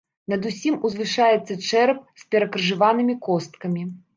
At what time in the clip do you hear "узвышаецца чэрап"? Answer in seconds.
0.87-2.01